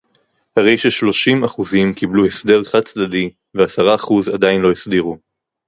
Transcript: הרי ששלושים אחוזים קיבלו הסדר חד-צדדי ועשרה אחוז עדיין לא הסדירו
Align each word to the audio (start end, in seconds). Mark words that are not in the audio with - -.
הרי 0.57 0.77
ששלושים 0.77 1.43
אחוזים 1.43 1.93
קיבלו 1.93 2.25
הסדר 2.25 2.63
חד-צדדי 2.63 3.29
ועשרה 3.53 3.95
אחוז 3.95 4.27
עדיין 4.29 4.61
לא 4.61 4.71
הסדירו 4.71 5.17